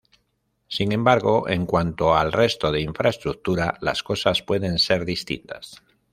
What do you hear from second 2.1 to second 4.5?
al resto de infraestructura las cosas